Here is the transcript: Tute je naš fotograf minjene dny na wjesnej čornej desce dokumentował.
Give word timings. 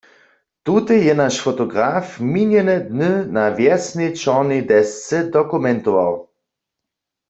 Tute 0.69 0.95
je 1.07 1.13
naš 1.19 1.37
fotograf 1.47 2.15
minjene 2.31 2.75
dny 2.89 3.11
na 3.37 3.45
wjesnej 3.61 4.11
čornej 4.23 4.67
desce 4.73 5.17
dokumentował. 5.39 6.23